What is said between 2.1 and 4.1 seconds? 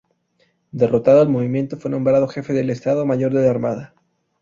Jefe del Estado Mayor de la Armada.